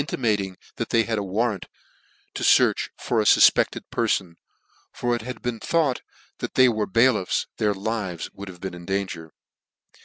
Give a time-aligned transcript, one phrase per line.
[0.11, 1.67] imating that they had a warrant
[2.33, 4.33] to fearch for a fufpected perlon,
[4.91, 6.01] for if it had ber n thought
[6.39, 9.31] that they were bailiffs, their lives would have beerrin danger.